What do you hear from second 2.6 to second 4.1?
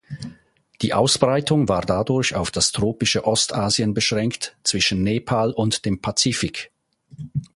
tropische Ostasien